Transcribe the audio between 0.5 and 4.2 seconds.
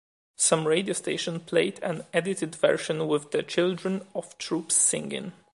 radio stations played an edited version with the children